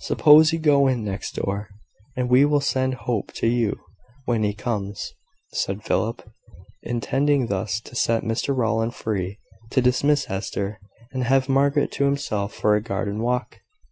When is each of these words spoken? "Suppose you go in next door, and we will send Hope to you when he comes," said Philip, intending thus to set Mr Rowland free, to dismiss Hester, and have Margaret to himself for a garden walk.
"Suppose 0.00 0.52
you 0.52 0.58
go 0.58 0.88
in 0.88 1.04
next 1.04 1.36
door, 1.36 1.68
and 2.16 2.28
we 2.28 2.44
will 2.44 2.60
send 2.60 2.94
Hope 3.06 3.30
to 3.34 3.46
you 3.46 3.78
when 4.24 4.42
he 4.42 4.52
comes," 4.52 5.12
said 5.52 5.84
Philip, 5.84 6.28
intending 6.82 7.46
thus 7.46 7.78
to 7.82 7.94
set 7.94 8.24
Mr 8.24 8.52
Rowland 8.52 8.96
free, 8.96 9.38
to 9.70 9.80
dismiss 9.80 10.24
Hester, 10.24 10.80
and 11.12 11.22
have 11.22 11.48
Margaret 11.48 11.92
to 11.92 12.04
himself 12.04 12.52
for 12.52 12.74
a 12.74 12.82
garden 12.82 13.22
walk. 13.22 13.60